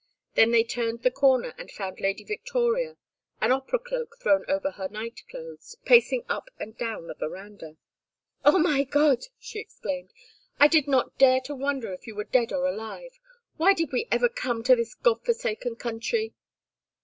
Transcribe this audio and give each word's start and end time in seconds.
Then 0.33 0.49
they 0.49 0.63
turned 0.63 1.03
the 1.03 1.11
corner 1.11 1.53
and 1.59 1.69
found 1.69 1.99
Lady 1.99 2.23
Victoria, 2.23 2.97
an 3.39 3.51
opera 3.51 3.77
cloak 3.77 4.17
thrown 4.19 4.43
over 4.47 4.71
her 4.71 4.87
night 4.89 5.21
clothes, 5.29 5.77
pacing 5.85 6.25
up 6.27 6.49
and 6.59 6.75
down 6.75 7.05
the 7.05 7.13
veranda. 7.13 7.77
"Oh, 8.43 8.57
my 8.57 8.83
God!" 8.83 9.25
she 9.37 9.59
exclaimed. 9.59 10.11
"I 10.59 10.67
did 10.67 10.87
not 10.87 11.19
dare 11.19 11.39
to 11.41 11.53
wonder 11.53 11.93
if 11.93 12.07
you 12.07 12.15
were 12.15 12.23
dead 12.23 12.51
or 12.51 12.65
alive. 12.67 13.19
Why 13.57 13.75
did 13.75 13.91
we 13.91 14.07
ever 14.11 14.27
come 14.27 14.63
to 14.63 14.75
this 14.75 14.95
God 14.95 15.23
forsaken 15.23 15.75
country?" 15.75 16.33